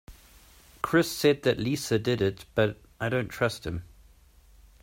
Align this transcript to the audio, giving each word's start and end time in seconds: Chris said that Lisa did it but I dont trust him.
Chris 0.81 1.11
said 1.15 1.43
that 1.43 1.59
Lisa 1.59 1.99
did 1.99 2.23
it 2.23 2.45
but 2.55 2.81
I 2.99 3.07
dont 3.09 3.29
trust 3.29 3.67
him. 3.67 3.83